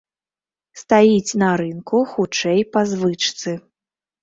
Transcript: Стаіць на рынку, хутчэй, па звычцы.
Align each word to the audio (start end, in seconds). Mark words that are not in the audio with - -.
Стаіць 0.81 1.37
на 1.43 1.51
рынку, 1.63 2.01
хутчэй, 2.15 2.59
па 2.73 2.81
звычцы. 2.95 3.57